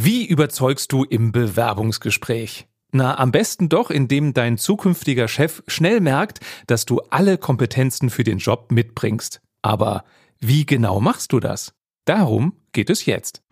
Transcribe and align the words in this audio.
Wie 0.00 0.24
überzeugst 0.24 0.92
du 0.92 1.02
im 1.02 1.32
Bewerbungsgespräch? 1.32 2.68
Na, 2.92 3.18
am 3.18 3.32
besten 3.32 3.68
doch, 3.68 3.90
indem 3.90 4.32
dein 4.32 4.56
zukünftiger 4.56 5.26
Chef 5.26 5.64
schnell 5.66 6.00
merkt, 6.00 6.38
dass 6.68 6.84
du 6.84 7.00
alle 7.10 7.36
Kompetenzen 7.36 8.08
für 8.08 8.22
den 8.22 8.38
Job 8.38 8.70
mitbringst. 8.70 9.40
Aber 9.60 10.04
wie 10.38 10.64
genau 10.64 11.00
machst 11.00 11.32
du 11.32 11.40
das? 11.40 11.72
Darum 12.04 12.52
geht 12.70 12.90
es 12.90 13.06
jetzt. 13.06 13.42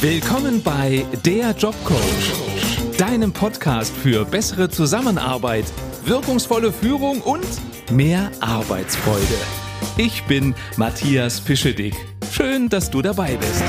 Willkommen 0.00 0.62
bei 0.62 1.04
Der 1.26 1.50
Jobcoach, 1.50 2.96
deinem 2.96 3.32
Podcast 3.32 3.92
für 3.92 4.24
bessere 4.24 4.68
Zusammenarbeit, 4.68 5.64
wirkungsvolle 6.04 6.72
Führung 6.72 7.20
und 7.20 7.48
mehr 7.90 8.30
Arbeitsfreude. 8.38 9.38
Ich 9.96 10.22
bin 10.22 10.54
Matthias 10.76 11.40
Fischedick. 11.40 11.96
Schön, 12.30 12.68
dass 12.68 12.92
du 12.92 13.02
dabei 13.02 13.36
bist. 13.36 13.64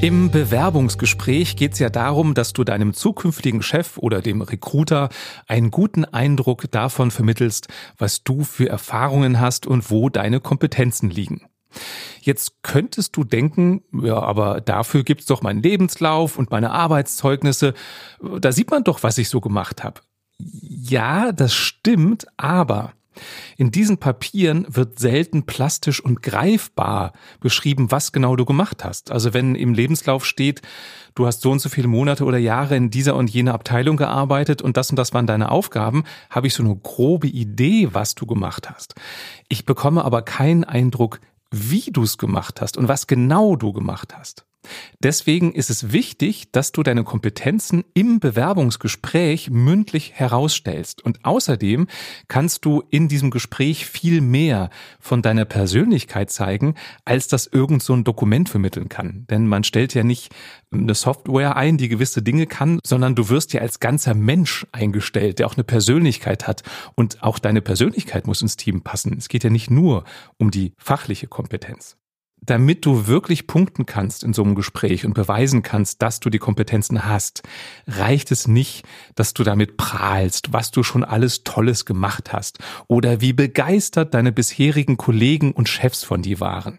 Im 0.00 0.30
Bewerbungsgespräch 0.30 1.56
geht 1.56 1.72
es 1.72 1.80
ja 1.80 1.90
darum, 1.90 2.34
dass 2.34 2.52
du 2.52 2.62
deinem 2.62 2.94
zukünftigen 2.94 3.62
Chef 3.62 3.98
oder 3.98 4.22
dem 4.22 4.42
Recruiter 4.42 5.08
einen 5.48 5.72
guten 5.72 6.04
Eindruck 6.04 6.70
davon 6.70 7.10
vermittelst, 7.10 7.66
was 7.96 8.22
du 8.22 8.44
für 8.44 8.68
Erfahrungen 8.68 9.40
hast 9.40 9.66
und 9.66 9.90
wo 9.90 10.08
deine 10.08 10.38
Kompetenzen 10.38 11.10
liegen. 11.10 11.48
Jetzt 12.20 12.62
könntest 12.62 13.16
du 13.16 13.24
denken, 13.24 13.82
ja, 13.92 14.20
aber 14.20 14.60
dafür 14.60 15.02
gibt's 15.02 15.26
doch 15.26 15.42
meinen 15.42 15.62
Lebenslauf 15.62 16.38
und 16.38 16.52
meine 16.52 16.70
Arbeitszeugnisse. 16.70 17.74
Da 18.40 18.52
sieht 18.52 18.70
man 18.70 18.84
doch, 18.84 19.02
was 19.02 19.18
ich 19.18 19.28
so 19.28 19.40
gemacht 19.40 19.82
habe. 19.82 20.00
Ja, 20.38 21.32
das 21.32 21.52
stimmt, 21.54 22.26
aber 22.36 22.92
in 23.56 23.70
diesen 23.70 23.98
Papieren 23.98 24.66
wird 24.68 24.98
selten 24.98 25.44
plastisch 25.44 26.00
und 26.00 26.22
greifbar 26.22 27.12
beschrieben, 27.40 27.90
was 27.90 28.12
genau 28.12 28.36
du 28.36 28.44
gemacht 28.44 28.84
hast. 28.84 29.10
Also 29.10 29.34
wenn 29.34 29.54
im 29.54 29.74
Lebenslauf 29.74 30.24
steht, 30.24 30.62
du 31.14 31.26
hast 31.26 31.40
so 31.40 31.50
und 31.50 31.60
so 31.60 31.68
viele 31.68 31.88
Monate 31.88 32.24
oder 32.24 32.38
Jahre 32.38 32.76
in 32.76 32.90
dieser 32.90 33.16
und 33.16 33.30
jener 33.30 33.54
Abteilung 33.54 33.96
gearbeitet 33.96 34.62
und 34.62 34.76
das 34.76 34.90
und 34.90 34.96
das 34.96 35.12
waren 35.14 35.26
deine 35.26 35.50
Aufgaben, 35.50 36.04
habe 36.30 36.46
ich 36.46 36.54
so 36.54 36.62
eine 36.62 36.76
grobe 36.76 37.28
Idee, 37.28 37.88
was 37.92 38.14
du 38.14 38.26
gemacht 38.26 38.70
hast. 38.70 38.94
Ich 39.48 39.64
bekomme 39.64 40.04
aber 40.04 40.22
keinen 40.22 40.64
Eindruck, 40.64 41.20
wie 41.50 41.90
du 41.90 42.02
es 42.02 42.18
gemacht 42.18 42.60
hast 42.60 42.76
und 42.76 42.88
was 42.88 43.06
genau 43.06 43.56
du 43.56 43.72
gemacht 43.72 44.14
hast. 44.16 44.47
Deswegen 45.02 45.52
ist 45.52 45.70
es 45.70 45.92
wichtig, 45.92 46.50
dass 46.50 46.72
du 46.72 46.82
deine 46.82 47.04
Kompetenzen 47.04 47.84
im 47.94 48.18
Bewerbungsgespräch 48.18 49.50
mündlich 49.50 50.12
herausstellst. 50.14 51.02
Und 51.04 51.24
außerdem 51.24 51.86
kannst 52.26 52.64
du 52.64 52.82
in 52.90 53.08
diesem 53.08 53.30
Gespräch 53.30 53.86
viel 53.86 54.20
mehr 54.20 54.70
von 54.98 55.22
deiner 55.22 55.44
Persönlichkeit 55.44 56.30
zeigen, 56.30 56.74
als 57.04 57.28
das 57.28 57.46
irgend 57.46 57.82
so 57.82 57.94
ein 57.94 58.04
Dokument 58.04 58.48
vermitteln 58.48 58.88
kann. 58.88 59.24
Denn 59.30 59.46
man 59.46 59.62
stellt 59.62 59.94
ja 59.94 60.02
nicht 60.02 60.34
eine 60.72 60.94
Software 60.94 61.56
ein, 61.56 61.78
die 61.78 61.88
gewisse 61.88 62.22
Dinge 62.22 62.46
kann, 62.46 62.80
sondern 62.84 63.14
du 63.14 63.28
wirst 63.28 63.52
ja 63.52 63.60
als 63.60 63.80
ganzer 63.80 64.14
Mensch 64.14 64.66
eingestellt, 64.72 65.38
der 65.38 65.46
auch 65.46 65.56
eine 65.56 65.64
Persönlichkeit 65.64 66.46
hat. 66.48 66.62
Und 66.96 67.22
auch 67.22 67.38
deine 67.38 67.62
Persönlichkeit 67.62 68.26
muss 68.26 68.42
ins 68.42 68.56
Team 68.56 68.82
passen. 68.82 69.16
Es 69.16 69.28
geht 69.28 69.44
ja 69.44 69.50
nicht 69.50 69.70
nur 69.70 70.04
um 70.38 70.50
die 70.50 70.72
fachliche 70.76 71.28
Kompetenz 71.28 71.96
damit 72.44 72.86
du 72.86 73.06
wirklich 73.06 73.46
punkten 73.46 73.86
kannst 73.86 74.24
in 74.24 74.32
so 74.32 74.42
einem 74.42 74.54
Gespräch 74.54 75.04
und 75.04 75.14
beweisen 75.14 75.62
kannst, 75.62 76.02
dass 76.02 76.20
du 76.20 76.30
die 76.30 76.38
Kompetenzen 76.38 77.04
hast, 77.04 77.42
reicht 77.86 78.30
es 78.32 78.48
nicht, 78.48 78.84
dass 79.14 79.34
du 79.34 79.44
damit 79.44 79.76
prahlst, 79.76 80.52
was 80.52 80.70
du 80.70 80.82
schon 80.82 81.04
alles 81.04 81.44
Tolles 81.44 81.84
gemacht 81.84 82.32
hast 82.32 82.58
oder 82.86 83.20
wie 83.20 83.32
begeistert 83.32 84.14
deine 84.14 84.32
bisherigen 84.32 84.96
Kollegen 84.96 85.52
und 85.52 85.68
Chefs 85.68 86.04
von 86.04 86.22
dir 86.22 86.40
waren. 86.40 86.78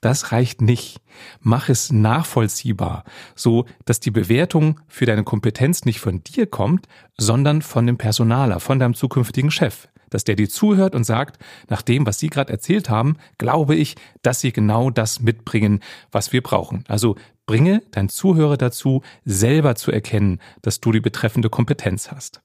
Das 0.00 0.32
reicht 0.32 0.60
nicht. 0.60 1.00
Mach 1.40 1.68
es 1.68 1.90
nachvollziehbar, 1.90 3.04
so 3.34 3.66
dass 3.84 4.00
die 4.00 4.10
Bewertung 4.10 4.80
für 4.86 5.06
deine 5.06 5.24
Kompetenz 5.24 5.84
nicht 5.84 6.00
von 6.00 6.22
dir 6.22 6.46
kommt, 6.46 6.86
sondern 7.16 7.62
von 7.62 7.86
dem 7.86 7.98
Personaler, 7.98 8.60
von 8.60 8.78
deinem 8.78 8.94
zukünftigen 8.94 9.50
Chef 9.50 9.88
dass 10.10 10.24
der 10.24 10.36
dir 10.36 10.48
zuhört 10.48 10.94
und 10.94 11.04
sagt, 11.04 11.42
nach 11.68 11.82
dem, 11.82 12.06
was 12.06 12.18
Sie 12.18 12.28
gerade 12.28 12.52
erzählt 12.52 12.90
haben, 12.90 13.16
glaube 13.38 13.74
ich, 13.74 13.96
dass 14.22 14.40
Sie 14.40 14.52
genau 14.52 14.90
das 14.90 15.20
mitbringen, 15.20 15.80
was 16.10 16.32
wir 16.32 16.42
brauchen. 16.42 16.84
Also 16.88 17.16
bringe 17.46 17.82
dein 17.92 18.08
Zuhörer 18.08 18.56
dazu, 18.56 19.02
selber 19.24 19.74
zu 19.74 19.92
erkennen, 19.92 20.40
dass 20.62 20.80
du 20.80 20.92
die 20.92 21.00
betreffende 21.00 21.50
Kompetenz 21.50 22.10
hast. 22.10 22.42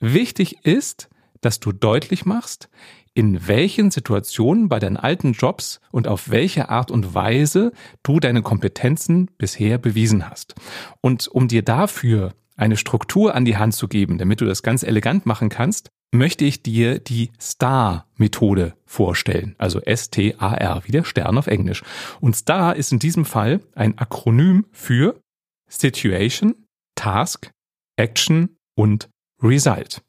Wichtig 0.00 0.64
ist, 0.64 1.08
dass 1.40 1.60
du 1.60 1.72
deutlich 1.72 2.24
machst, 2.24 2.68
in 3.14 3.46
welchen 3.46 3.90
Situationen 3.90 4.68
bei 4.68 4.78
deinen 4.78 4.96
alten 4.96 5.32
Jobs 5.32 5.80
und 5.90 6.08
auf 6.08 6.30
welche 6.30 6.70
Art 6.70 6.90
und 6.90 7.14
Weise 7.14 7.72
du 8.02 8.20
deine 8.20 8.42
Kompetenzen 8.42 9.30
bisher 9.36 9.76
bewiesen 9.76 10.28
hast. 10.28 10.54
Und 11.00 11.28
um 11.28 11.48
dir 11.48 11.62
dafür 11.62 12.32
eine 12.56 12.76
Struktur 12.76 13.34
an 13.34 13.44
die 13.44 13.56
Hand 13.56 13.74
zu 13.74 13.88
geben, 13.88 14.18
damit 14.18 14.40
du 14.40 14.44
das 14.46 14.62
ganz 14.62 14.82
elegant 14.82 15.26
machen 15.26 15.48
kannst, 15.48 15.90
möchte 16.12 16.44
ich 16.44 16.62
dir 16.62 16.98
die 16.98 17.32
STAR-Methode 17.40 18.74
vorstellen. 18.84 19.56
Also 19.58 19.80
S-T-A-R, 19.80 20.82
wie 20.84 20.92
der 20.92 21.04
Stern 21.04 21.38
auf 21.38 21.46
Englisch. 21.46 21.82
Und 22.20 22.36
STAR 22.36 22.76
ist 22.76 22.92
in 22.92 22.98
diesem 22.98 23.24
Fall 23.24 23.60
ein 23.74 23.98
Akronym 23.98 24.66
für 24.70 25.20
Situation, 25.68 26.66
Task, 26.94 27.50
Action 27.96 28.56
und 28.76 29.08
Result. 29.42 30.02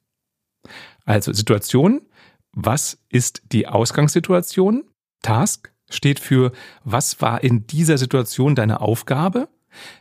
Also 1.06 1.34
Situation, 1.34 2.02
was 2.52 3.00
ist 3.09 3.41
die 3.52 3.68
Ausgangssituation? 3.68 4.84
Task 5.22 5.72
steht 5.90 6.20
für, 6.20 6.52
was 6.84 7.22
war 7.22 7.44
in 7.44 7.66
dieser 7.66 7.97
Situation 7.97 8.56
deine 8.56 8.81
Aufgabe? 8.81 9.47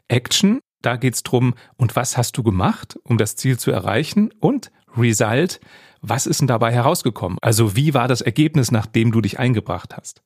Action, 0.09 0.61
da 0.83 0.97
geht's 0.97 1.23
drum, 1.23 1.55
und 1.77 1.95
was 1.97 2.17
hast 2.17 2.37
du 2.37 2.43
gemacht, 2.43 2.99
um 3.05 3.19
das 3.19 3.37
Ziel 3.37 3.59
zu 3.59 3.71
erreichen? 3.71 4.31
Und 4.41 4.73
Result, 4.97 5.61
was 6.03 6.27
ist 6.27 6.41
denn 6.41 6.49
dabei 6.49 6.73
herausgekommen? 6.73 7.39
Also 7.41 7.77
wie 7.77 7.95
war 7.95 8.09
das 8.09 8.21
Ergebnis, 8.21 8.71
nachdem 8.71 9.13
du 9.13 9.21
dich 9.21 9.39
eingebracht 9.39 9.97
hast? 9.97 10.23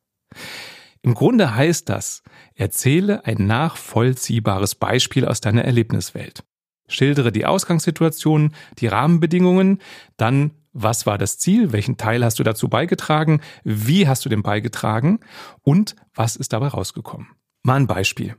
Im 1.03 1.14
Grunde 1.14 1.54
heißt 1.54 1.88
das, 1.88 2.22
erzähle 2.54 3.25
ein 3.26 3.47
nachvollziehbares 3.47 4.75
Beispiel 4.75 5.26
aus 5.26 5.41
deiner 5.41 5.64
Erlebniswelt. 5.64 6.42
Schildere 6.88 7.31
die 7.31 7.47
Ausgangssituation, 7.47 8.53
die 8.78 8.87
Rahmenbedingungen, 8.87 9.81
dann 10.16 10.53
was 10.72 11.06
war 11.06 11.16
das 11.16 11.38
Ziel, 11.38 11.72
welchen 11.72 11.97
Teil 11.97 12.25
hast 12.25 12.38
du 12.38 12.43
dazu 12.43 12.69
beigetragen, 12.69 13.41
wie 13.64 14.08
hast 14.08 14.25
du 14.25 14.28
den 14.28 14.43
beigetragen 14.43 15.20
und 15.62 15.97
was 16.14 16.37
ist 16.37 16.53
dabei 16.53 16.69
rausgekommen. 16.69 17.28
Mal 17.62 17.76
ein 17.76 17.87
Beispiel. 17.87 18.37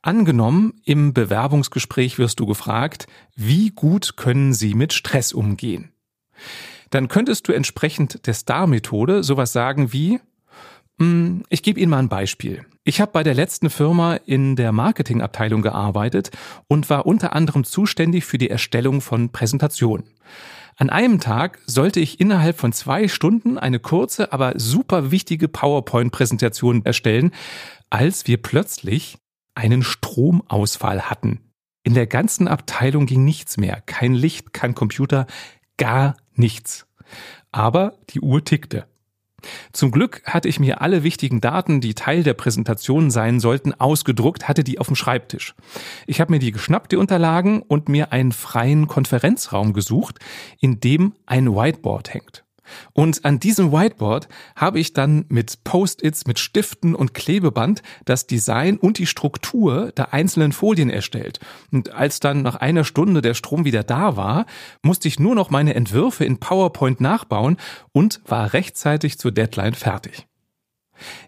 Angenommen, 0.00 0.74
im 0.84 1.12
Bewerbungsgespräch 1.12 2.18
wirst 2.18 2.40
du 2.40 2.46
gefragt, 2.46 3.06
wie 3.34 3.70
gut 3.70 4.16
können 4.16 4.54
Sie 4.54 4.74
mit 4.74 4.92
Stress 4.92 5.32
umgehen? 5.32 5.92
Dann 6.90 7.08
könntest 7.08 7.48
du 7.48 7.52
entsprechend 7.52 8.26
der 8.26 8.34
Star-Methode 8.34 9.22
sowas 9.22 9.52
sagen 9.52 9.92
wie, 9.92 10.20
hm, 10.98 11.42
ich 11.48 11.62
gebe 11.62 11.80
Ihnen 11.80 11.90
mal 11.90 11.98
ein 11.98 12.08
Beispiel. 12.08 12.64
Ich 12.84 13.00
habe 13.00 13.12
bei 13.12 13.22
der 13.22 13.34
letzten 13.34 13.70
Firma 13.70 14.14
in 14.14 14.56
der 14.56 14.70
Marketingabteilung 14.70 15.62
gearbeitet 15.62 16.30
und 16.68 16.90
war 16.90 17.06
unter 17.06 17.32
anderem 17.32 17.64
zuständig 17.64 18.24
für 18.24 18.38
die 18.38 18.50
Erstellung 18.50 19.00
von 19.00 19.32
Präsentationen. 19.32 20.06
An 20.76 20.90
einem 20.90 21.20
Tag 21.20 21.60
sollte 21.66 22.00
ich 22.00 22.20
innerhalb 22.20 22.58
von 22.58 22.72
zwei 22.72 23.08
Stunden 23.08 23.58
eine 23.58 23.78
kurze, 23.78 24.32
aber 24.32 24.54
super 24.56 25.10
wichtige 25.10 25.48
PowerPoint-Präsentation 25.48 26.84
erstellen, 26.84 27.30
als 27.90 28.26
wir 28.26 28.42
plötzlich 28.42 29.18
einen 29.54 29.82
Stromausfall 29.82 31.02
hatten. 31.02 31.40
In 31.84 31.94
der 31.94 32.06
ganzen 32.06 32.48
Abteilung 32.48 33.06
ging 33.06 33.24
nichts 33.24 33.56
mehr. 33.56 33.82
Kein 33.86 34.14
Licht, 34.14 34.52
kein 34.52 34.74
Computer, 34.74 35.26
gar 35.76 36.16
nichts. 36.36 36.86
Aber 37.52 37.98
die 38.10 38.20
Uhr 38.20 38.44
tickte. 38.44 38.86
Zum 39.72 39.90
Glück 39.90 40.22
hatte 40.24 40.48
ich 40.48 40.58
mir 40.58 40.80
alle 40.80 41.02
wichtigen 41.02 41.40
Daten, 41.40 41.80
die 41.80 41.94
Teil 41.94 42.22
der 42.22 42.34
Präsentation 42.34 43.10
sein 43.10 43.40
sollten, 43.40 43.74
ausgedruckt, 43.74 44.48
hatte 44.48 44.64
die 44.64 44.78
auf 44.78 44.86
dem 44.86 44.96
Schreibtisch. 44.96 45.54
Ich 46.06 46.20
habe 46.20 46.32
mir 46.32 46.38
die 46.38 46.52
geschnappt, 46.52 46.92
die 46.92 46.96
Unterlagen, 46.96 47.62
und 47.62 47.88
mir 47.88 48.12
einen 48.12 48.32
freien 48.32 48.86
Konferenzraum 48.86 49.72
gesucht, 49.72 50.18
in 50.60 50.80
dem 50.80 51.14
ein 51.26 51.54
Whiteboard 51.54 52.14
hängt. 52.14 52.43
Und 52.92 53.24
an 53.24 53.40
diesem 53.40 53.72
Whiteboard 53.72 54.28
habe 54.56 54.80
ich 54.80 54.92
dann 54.92 55.24
mit 55.28 55.64
Post-its, 55.64 56.26
mit 56.26 56.38
Stiften 56.38 56.94
und 56.94 57.14
Klebeband 57.14 57.82
das 58.04 58.26
Design 58.26 58.76
und 58.76 58.98
die 58.98 59.06
Struktur 59.06 59.92
der 59.92 60.12
einzelnen 60.12 60.52
Folien 60.52 60.90
erstellt. 60.90 61.40
Und 61.70 61.92
als 61.92 62.20
dann 62.20 62.42
nach 62.42 62.56
einer 62.56 62.84
Stunde 62.84 63.22
der 63.22 63.34
Strom 63.34 63.64
wieder 63.64 63.82
da 63.82 64.16
war, 64.16 64.46
musste 64.82 65.08
ich 65.08 65.18
nur 65.18 65.34
noch 65.34 65.50
meine 65.50 65.74
Entwürfe 65.74 66.24
in 66.24 66.38
PowerPoint 66.38 67.00
nachbauen 67.00 67.56
und 67.92 68.20
war 68.26 68.52
rechtzeitig 68.52 69.18
zur 69.18 69.32
Deadline 69.32 69.74
fertig. 69.74 70.26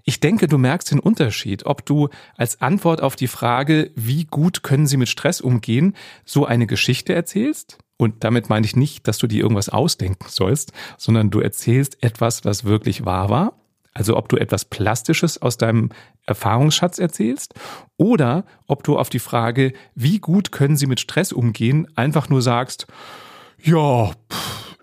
Ich 0.05 0.21
denke, 0.21 0.47
du 0.47 0.59
merkst 0.59 0.91
den 0.91 1.01
Unterschied, 1.01 1.67
ob 1.67 1.85
du 1.87 2.09
als 2.37 2.61
Antwort 2.61 3.03
auf 3.03 3.17
die 3.17 3.29
Frage, 3.29 3.91
wie 3.95 4.25
gut 4.25 4.63
können 4.63 4.87
sie 4.87 4.97
mit 4.97 5.09
Stress 5.09 5.41
umgehen, 5.41 5.95
so 6.25 6.47
eine 6.47 6.67
Geschichte 6.67 7.15
erzählst 7.15 7.79
und 7.97 8.25
damit 8.25 8.49
meine 8.49 8.67
ich 8.67 8.77
nicht, 8.77 9.09
dass 9.09 9.19
du 9.19 9.27
dir 9.27 9.43
irgendwas 9.43 9.69
ausdenken 9.69 10.27
sollst, 10.29 10.73
sondern 10.99 11.31
du 11.31 11.41
erzählst 11.41 12.03
etwas, 12.03 12.45
was 12.45 12.65
wirklich 12.65 13.05
wahr 13.05 13.31
war. 13.31 13.55
Also 13.95 14.17
ob 14.19 14.29
du 14.29 14.37
etwas 14.37 14.67
Plastisches 14.67 15.41
aus 15.41 15.57
deinem 15.57 15.89
Erfahrungsschatz 16.27 16.99
erzählst 16.99 17.55
oder 17.97 18.45
ob 18.67 18.85
du 18.85 18.99
auf 18.99 19.09
die 19.09 19.19
Frage, 19.19 19.73
wie 19.95 20.19
gut 20.19 20.53
können 20.53 20.77
sie 20.77 20.87
mit 20.87 21.01
Stress 21.01 21.33
umgehen, 21.33 21.89
einfach 21.97 22.29
nur 22.29 22.43
sagst, 22.43 22.87
ja, 23.63 24.13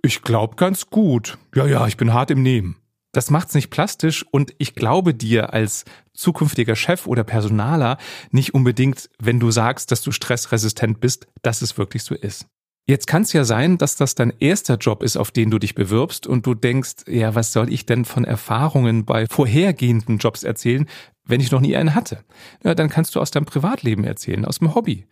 ich 0.01 0.23
glaube 0.23 0.55
ganz 0.55 0.89
gut. 0.89 1.37
Ja, 1.53 1.67
ja, 1.67 1.85
ich 1.85 1.95
bin 1.95 2.11
hart 2.11 2.31
im 2.31 2.41
Nehmen. 2.41 2.77
Das 3.13 3.29
macht's 3.29 3.53
nicht 3.53 3.69
plastisch 3.69 4.25
und 4.31 4.53
ich 4.57 4.73
glaube 4.73 5.13
dir 5.13 5.53
als 5.53 5.85
zukünftiger 6.13 6.75
Chef 6.75 7.05
oder 7.05 7.23
Personaler 7.23 7.97
nicht 8.31 8.55
unbedingt, 8.55 9.09
wenn 9.19 9.39
du 9.39 9.51
sagst, 9.51 9.91
dass 9.91 10.01
du 10.01 10.11
stressresistent 10.11 10.99
bist, 10.99 11.27
dass 11.43 11.61
es 11.61 11.77
wirklich 11.77 12.03
so 12.03 12.15
ist. 12.15 12.47
Jetzt 12.85 13.07
kann 13.07 13.21
es 13.21 13.31
ja 13.31 13.45
sein, 13.45 13.77
dass 13.77 13.95
das 13.95 14.13
dein 14.13 14.33
erster 14.39 14.75
Job 14.75 15.03
ist, 15.03 15.15
auf 15.15 15.31
den 15.31 15.49
du 15.49 15.57
dich 15.57 15.73
bewirbst 15.73 16.27
und 16.27 16.45
du 16.45 16.53
denkst, 16.53 17.05
ja, 17.07 17.33
was 17.33 17.53
soll 17.53 17.71
ich 17.71 17.85
denn 17.85 18.03
von 18.03 18.25
Erfahrungen 18.25 19.05
bei 19.05 19.25
vorhergehenden 19.25 20.17
Jobs 20.17 20.43
erzählen, 20.43 20.89
wenn 21.25 21.39
ich 21.39 21.49
noch 21.49 21.61
nie 21.61 21.77
einen 21.77 21.95
hatte? 21.95 22.25
Ja, 22.61 22.75
dann 22.75 22.89
kannst 22.89 23.15
du 23.15 23.21
aus 23.21 23.31
deinem 23.31 23.45
Privatleben 23.45 24.03
erzählen, 24.03 24.43
aus 24.43 24.59
dem 24.59 24.75
Hobby. 24.75 25.07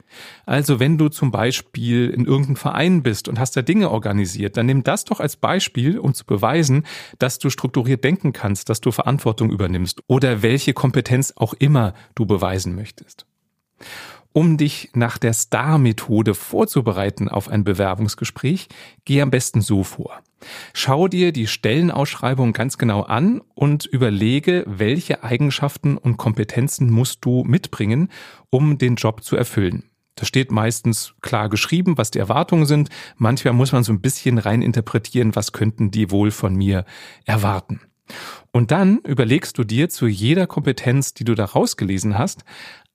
Also 0.45 0.81
wenn 0.81 0.97
du 0.97 1.07
zum 1.07 1.31
Beispiel 1.31 2.09
in 2.09 2.25
irgendeinem 2.25 2.57
Verein 2.57 3.03
bist 3.03 3.29
und 3.29 3.39
hast 3.39 3.55
da 3.55 3.61
Dinge 3.61 3.89
organisiert, 3.89 4.57
dann 4.57 4.65
nimm 4.65 4.83
das 4.83 5.05
doch 5.05 5.21
als 5.21 5.37
Beispiel, 5.37 5.97
um 5.97 6.13
zu 6.13 6.25
beweisen, 6.25 6.85
dass 7.19 7.39
du 7.39 7.49
strukturiert 7.49 8.03
denken 8.03 8.33
kannst, 8.33 8.67
dass 8.67 8.81
du 8.81 8.91
Verantwortung 8.91 9.49
übernimmst 9.49 10.03
oder 10.07 10.41
welche 10.41 10.73
Kompetenz 10.73 11.31
auch 11.37 11.53
immer 11.53 11.93
du 12.15 12.25
beweisen 12.25 12.75
möchtest. 12.75 13.25
Um 14.33 14.57
dich 14.57 14.89
nach 14.93 15.17
der 15.17 15.33
Star-Methode 15.33 16.33
vorzubereiten 16.33 17.27
auf 17.27 17.49
ein 17.49 17.65
Bewerbungsgespräch, 17.65 18.69
geh 19.03 19.21
am 19.21 19.29
besten 19.29 19.61
so 19.61 19.83
vor. 19.83 20.21
Schau 20.73 21.07
dir 21.07 21.33
die 21.33 21.47
Stellenausschreibung 21.47 22.53
ganz 22.53 22.77
genau 22.77 23.01
an 23.01 23.41
und 23.53 23.85
überlege, 23.85 24.63
welche 24.67 25.23
Eigenschaften 25.23 25.97
und 25.97 26.17
Kompetenzen 26.17 26.89
musst 26.89 27.25
du 27.25 27.43
mitbringen, 27.43 28.09
um 28.49 28.77
den 28.77 28.95
Job 28.95 29.23
zu 29.23 29.35
erfüllen. 29.35 29.83
Da 30.15 30.25
steht 30.25 30.51
meistens 30.51 31.13
klar 31.21 31.49
geschrieben, 31.49 31.97
was 31.97 32.11
die 32.11 32.19
Erwartungen 32.19 32.65
sind. 32.65 32.89
Manchmal 33.17 33.53
muss 33.53 33.71
man 33.71 33.83
so 33.83 33.91
ein 33.91 34.01
bisschen 34.01 34.37
rein 34.37 34.61
interpretieren, 34.61 35.35
was 35.35 35.51
könnten 35.51 35.91
die 35.91 36.11
wohl 36.11 36.31
von 36.31 36.55
mir 36.55 36.85
erwarten. 37.25 37.81
Und 38.51 38.71
dann 38.71 38.99
überlegst 38.99 39.57
du 39.57 39.63
dir 39.63 39.89
zu 39.89 40.07
jeder 40.07 40.47
Kompetenz, 40.47 41.13
die 41.13 41.23
du 41.23 41.33
da 41.33 41.45
rausgelesen 41.45 42.17
hast, 42.17 42.43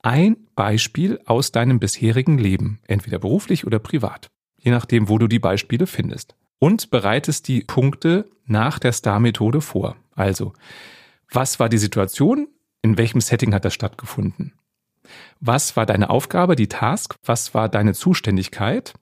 ein 0.06 0.36
Beispiel 0.54 1.20
aus 1.26 1.50
deinem 1.50 1.80
bisherigen 1.80 2.38
Leben, 2.38 2.78
entweder 2.86 3.18
beruflich 3.18 3.66
oder 3.66 3.80
privat, 3.80 4.28
je 4.56 4.70
nachdem, 4.70 5.08
wo 5.08 5.18
du 5.18 5.26
die 5.26 5.40
Beispiele 5.40 5.88
findest. 5.88 6.36
Und 6.60 6.90
bereitest 6.90 7.48
die 7.48 7.62
Punkte 7.62 8.30
nach 8.46 8.78
der 8.78 8.92
Star-Methode 8.92 9.60
vor. 9.60 9.96
Also, 10.14 10.52
was 11.32 11.58
war 11.58 11.68
die 11.68 11.78
Situation? 11.78 12.46
In 12.82 12.96
welchem 12.98 13.20
Setting 13.20 13.52
hat 13.52 13.64
das 13.64 13.74
stattgefunden? 13.74 14.52
Was 15.40 15.76
war 15.76 15.86
deine 15.86 16.08
Aufgabe, 16.08 16.54
die 16.54 16.68
Task? 16.68 17.16
Was 17.24 17.52
war 17.52 17.68
deine 17.68 17.92
Zuständigkeit? 17.92 18.94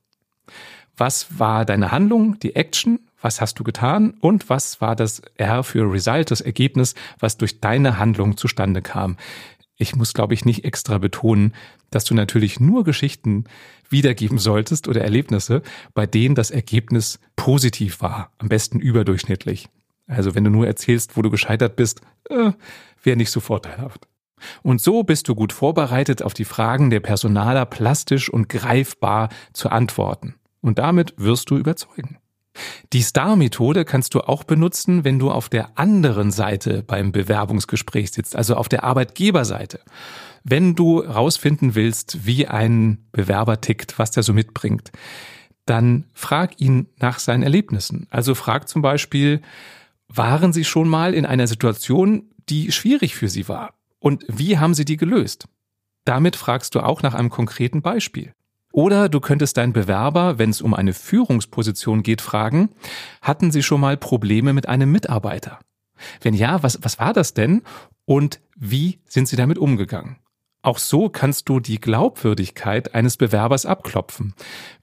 Was 0.97 1.39
war 1.39 1.67
deine 1.67 1.93
Handlung, 1.93 2.39
die 2.39 2.57
Action? 2.57 3.01
Was 3.21 3.41
hast 3.41 3.59
du 3.59 3.65
getan? 3.65 4.15
Und 4.21 4.49
was 4.49 4.81
war 4.81 4.97
das 4.97 5.21
R 5.37 5.65
für 5.65 5.91
Result, 5.91 6.31
das 6.31 6.41
Ergebnis, 6.41 6.95
was 7.19 7.37
durch 7.37 7.61
deine 7.61 7.99
Handlung 7.99 8.37
zustande 8.37 8.81
kam? 8.83 9.17
Ich 9.77 9.97
muss, 9.97 10.15
glaube 10.15 10.35
ich, 10.35 10.45
nicht 10.45 10.65
extra 10.65 10.99
betonen, 10.99 11.55
dass 11.91 12.05
du 12.05 12.15
natürlich 12.15 12.61
nur 12.61 12.85
Geschichten 12.85 13.45
wiedergeben 13.89 14.39
solltest 14.39 14.89
oder 14.89 15.03
Erlebnisse, 15.03 15.63
bei 15.95 16.07
denen 16.07 16.35
das 16.35 16.51
Ergebnis 16.51 17.19
positiv 17.37 18.01
war, 18.01 18.33
am 18.39 18.49
besten 18.49 18.81
überdurchschnittlich. 18.81 19.69
Also 20.07 20.35
wenn 20.35 20.45
du 20.45 20.51
nur 20.51 20.67
erzählst, 20.67 21.17
wo 21.17 21.23
du 21.23 21.31
gescheitert 21.31 21.77
bist, 21.77 22.03
äh, 22.29 22.53
wäre 23.03 23.17
nicht 23.17 23.31
so 23.31 23.41
vorteilhaft. 23.41 24.07
Und 24.63 24.81
so 24.81 25.03
bist 25.03 25.29
du 25.29 25.35
gut 25.35 25.53
vorbereitet, 25.53 26.23
auf 26.23 26.35
die 26.35 26.45
Fragen 26.45 26.91
der 26.91 27.01
Personaler 27.01 27.65
plastisch 27.67 28.29
und 28.29 28.49
greifbar 28.49 29.31
zu 29.53 29.71
antworten. 29.71 30.35
Und 30.61 30.79
damit 30.79 31.15
wirst 31.17 31.51
du 31.51 31.57
überzeugen. 31.57 32.19
Die 32.93 33.03
Star-Methode 33.03 33.85
kannst 33.85 34.15
du 34.15 34.21
auch 34.21 34.45
benutzen, 34.45 35.05
wenn 35.05 35.19
du 35.19 35.31
auf 35.31 35.49
der 35.49 35.79
anderen 35.79 36.31
Seite 36.31 36.83
beim 36.83 37.13
Bewerbungsgespräch 37.13 38.13
sitzt, 38.13 38.37
also 38.37 38.57
auf 38.57 38.69
der 38.69 38.85
Arbeitgeberseite. 38.85 39.81
Wenn 40.45 40.75
du 40.75 41.01
rausfinden 41.01 41.75
willst, 41.75 42.27
wie 42.27 42.47
ein 42.47 43.07
Bewerber 43.13 43.61
tickt, 43.61 43.99
was 43.99 44.11
der 44.11 44.23
so 44.23 44.33
mitbringt, 44.33 44.93
dann 45.67 46.05
frag 46.13 46.61
ihn 46.61 46.89
nach 46.99 47.19
seinen 47.19 47.43
Erlebnissen. 47.43 48.07
Also 48.11 48.35
frag 48.35 48.69
zum 48.69 48.83
Beispiel, 48.83 49.41
waren 50.09 50.53
Sie 50.53 50.65
schon 50.65 50.89
mal 50.89 51.15
in 51.15 51.27
einer 51.27 51.47
Situation, 51.47 52.31
die 52.49 52.71
schwierig 52.73 53.15
für 53.15 53.29
Sie 53.29 53.49
war? 53.49 53.75
Und 53.99 54.25
wie 54.29 54.59
haben 54.59 54.75
Sie 54.75 54.85
die 54.85 54.99
gelöst? 54.99 55.49
Damit 56.05 56.37
fragst 56.37 56.75
du 56.75 56.81
auch 56.81 57.03
nach 57.03 57.15
einem 57.15 57.31
konkreten 57.31 57.81
Beispiel. 57.81 58.35
Oder 58.75 59.09
du 59.09 59.21
könntest 59.21 59.57
deinen 59.57 59.73
Bewerber, 59.73 60.37
wenn 60.41 60.51
es 60.51 60.61
um 60.61 60.75
eine 60.75 60.95
Führungsposition 60.95 62.03
geht, 62.03 62.21
fragen, 62.21 62.71
hatten 63.23 63.53
Sie 63.53 63.63
schon 63.63 63.81
mal 63.81 63.97
Probleme 63.97 64.53
mit 64.53 64.69
einem 64.69 64.91
Mitarbeiter? 64.91 65.61
Wenn 66.21 66.35
ja, 66.35 66.61
was, 66.65 66.81
was 66.83 66.99
war 66.99 67.13
das 67.13 67.35
denn? 67.35 67.63
Und 68.05 68.41
wie 68.57 68.99
sind 69.07 69.29
Sie 69.29 69.37
damit 69.37 69.59
umgegangen? 69.59 70.17
Auch 70.65 70.79
so 70.79 71.11
kannst 71.11 71.51
du 71.51 71.61
die 71.61 71.79
Glaubwürdigkeit 71.79 72.95
eines 72.95 73.19
Bewerbers 73.19 73.67
abklopfen. 73.67 74.33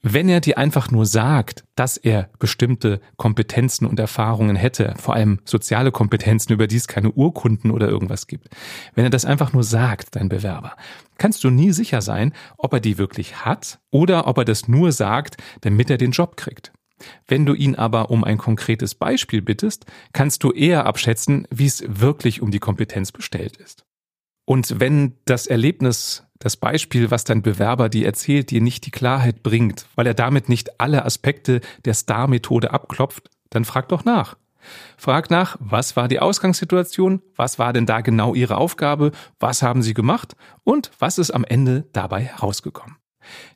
Wenn 0.00 0.28
er 0.28 0.40
dir 0.40 0.56
einfach 0.56 0.92
nur 0.92 1.06
sagt, 1.06 1.64
dass 1.74 1.96
er 1.96 2.30
bestimmte 2.38 3.00
Kompetenzen 3.16 3.86
und 3.86 3.98
Erfahrungen 3.98 4.54
hätte, 4.54 4.94
vor 4.96 5.14
allem 5.14 5.40
soziale 5.44 5.90
Kompetenzen, 5.90 6.52
über 6.52 6.68
die 6.68 6.76
es 6.76 6.86
keine 6.86 7.10
Urkunden 7.10 7.72
oder 7.72 7.88
irgendwas 7.88 8.28
gibt. 8.28 8.48
Wenn 8.94 9.02
er 9.02 9.10
das 9.10 9.24
einfach 9.24 9.52
nur 9.52 9.64
sagt, 9.64 10.14
dein 10.14 10.28
Bewerber, 10.28 10.76
kannst 11.18 11.42
du 11.42 11.50
nie 11.50 11.72
sicher 11.72 12.00
sein, 12.00 12.32
ob 12.58 12.74
er 12.74 12.80
die 12.80 12.96
wirklich 12.96 13.44
hat 13.44 13.80
oder 13.90 14.28
ob 14.28 14.38
er 14.38 14.44
das 14.44 14.68
nur 14.68 14.92
sagt, 14.92 15.36
damit 15.62 15.90
er 15.90 15.98
den 15.98 16.12
Job 16.12 16.36
kriegt. 16.36 16.70
Wenn 17.26 17.44
du 17.44 17.54
ihn 17.54 17.74
aber 17.74 18.08
um 18.10 18.22
ein 18.22 18.38
konkretes 18.38 18.94
Beispiel 18.94 19.42
bittest, 19.42 19.86
kannst 20.12 20.44
du 20.44 20.52
eher 20.52 20.86
abschätzen, 20.86 21.48
wie 21.50 21.66
es 21.66 21.82
wirklich 21.88 22.40
um 22.40 22.52
die 22.52 22.60
Kompetenz 22.60 23.10
bestellt 23.10 23.56
ist. 23.56 23.84
Und 24.44 24.80
wenn 24.80 25.16
das 25.24 25.46
Erlebnis, 25.46 26.24
das 26.38 26.56
Beispiel, 26.56 27.10
was 27.10 27.24
dein 27.24 27.42
Bewerber 27.42 27.88
dir 27.88 28.06
erzählt, 28.06 28.50
dir 28.50 28.60
nicht 28.60 28.84
die 28.86 28.90
Klarheit 28.90 29.42
bringt, 29.42 29.86
weil 29.94 30.06
er 30.06 30.14
damit 30.14 30.48
nicht 30.48 30.80
alle 30.80 31.04
Aspekte 31.04 31.60
der 31.84 31.94
Star-Methode 31.94 32.72
abklopft, 32.72 33.30
dann 33.50 33.64
frag 33.64 33.88
doch 33.88 34.04
nach. 34.04 34.36
Frag 34.96 35.30
nach, 35.30 35.56
was 35.60 35.96
war 35.96 36.08
die 36.08 36.20
Ausgangssituation, 36.20 37.20
was 37.36 37.58
war 37.58 37.72
denn 37.72 37.86
da 37.86 38.00
genau 38.00 38.34
Ihre 38.34 38.56
Aufgabe, 38.56 39.12
was 39.40 39.62
haben 39.62 39.82
Sie 39.82 39.94
gemacht 39.94 40.36
und 40.64 40.90
was 40.98 41.18
ist 41.18 41.32
am 41.32 41.44
Ende 41.44 41.88
dabei 41.92 42.22
herausgekommen. 42.22 42.96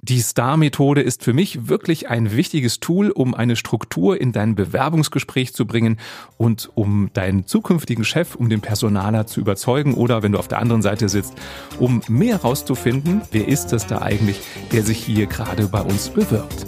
Die 0.00 0.20
STAR-Methode 0.20 1.02
ist 1.02 1.25
für 1.25 1.32
mich 1.32 1.68
wirklich 1.68 2.08
ein 2.08 2.37
wichtiges 2.37 2.80
Tool, 2.80 3.11
um 3.11 3.35
eine 3.35 3.56
Struktur 3.56 4.20
in 4.20 4.32
dein 4.32 4.54
Bewerbungsgespräch 4.54 5.54
zu 5.54 5.66
bringen 5.66 5.99
und 6.37 6.70
um 6.75 7.11
deinen 7.12 7.46
zukünftigen 7.46 8.04
Chef, 8.04 8.35
um 8.35 8.49
den 8.49 8.61
Personaler 8.61 9.26
zu 9.26 9.40
überzeugen 9.40 9.94
oder 9.94 10.23
wenn 10.23 10.32
du 10.32 10.38
auf 10.38 10.49
der 10.49 10.58
anderen 10.58 10.82
Seite 10.82 11.08
sitzt, 11.08 11.35
um 11.78 12.00
mehr 12.08 12.37
herauszufinden, 12.37 13.23
wer 13.30 13.49
ist 13.49 13.73
es 13.73 13.87
da 13.87 14.02
eigentlich, 14.02 14.40
der 14.73 14.82
sich 14.82 14.99
hier 14.99 15.26
gerade 15.26 15.68
bei 15.68 15.80
uns 15.80 16.08
bewirbt. 16.08 16.66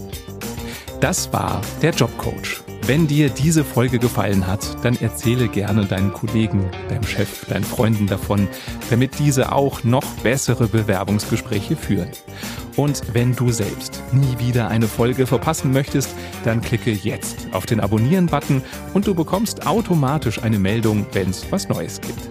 Das 1.01 1.33
war 1.33 1.61
der 1.81 1.93
Jobcoach. 1.93 2.63
Wenn 2.89 3.07
dir 3.07 3.29
diese 3.29 3.65
Folge 3.65 3.99
gefallen 3.99 4.47
hat, 4.47 4.83
dann 4.83 4.97
erzähle 4.97 5.49
gerne 5.49 5.85
deinen 5.85 6.11
Kollegen, 6.11 6.71
deinem 6.89 7.03
Chef, 7.03 7.45
deinen 7.45 7.63
Freunden 7.63 8.07
davon, 8.07 8.49
damit 8.89 9.19
diese 9.19 9.53
auch 9.53 9.85
noch 9.85 10.07
bessere 10.23 10.69
Bewerbungsgespräche 10.69 11.77
führen. 11.77 12.09
Und 12.79 13.03
wenn 13.13 13.35
du 13.35 13.51
selbst 13.51 14.01
nie 14.13 14.39
wieder 14.39 14.69
eine 14.69 14.87
Folge 14.87 15.27
verpassen 15.27 15.73
möchtest, 15.73 16.15
dann 16.45 16.61
klicke 16.61 16.93
jetzt 16.93 17.49
auf 17.51 17.67
den 17.67 17.81
Abonnieren-Button 17.81 18.63
und 18.95 19.05
du 19.05 19.17
bekommst 19.17 19.67
automatisch 19.67 20.41
eine 20.45 20.61
Meldung, 20.61 21.05
wenn 21.11 21.31
es 21.31 21.45
was 21.51 21.69
Neues 21.69 22.01
gibt. 22.01 22.31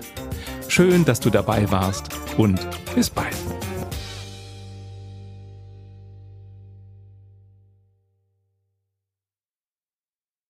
Schön, 0.69 1.03
dass 1.03 1.19
du 1.19 1.29
dabei 1.29 1.69
warst 1.69 2.07
und 2.37 2.65
bis 2.95 3.09
bald. 3.09 3.35